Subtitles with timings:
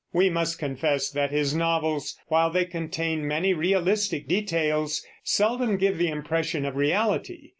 [0.13, 6.07] We must confess that his novels, while they contain many realistic details, seldom give the
[6.09, 7.49] impression of reality.